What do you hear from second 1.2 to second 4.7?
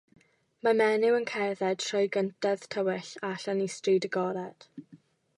cerdded drwy gyntedd tywyll allan i stryd agored.